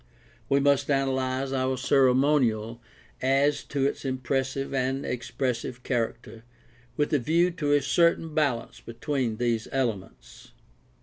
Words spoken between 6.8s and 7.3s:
with a